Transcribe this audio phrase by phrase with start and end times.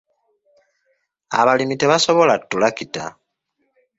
[1.39, 3.03] Abalimi tebasobola ttulakita.